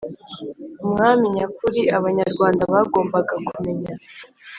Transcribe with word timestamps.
Umwami 0.85 1.25
nyakuri, 1.35 1.81
Abanyarwanda 1.97 2.63
bagombaga 2.73 3.35
kumenya 3.47 3.93